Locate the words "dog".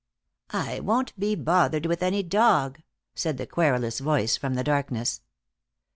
2.23-2.81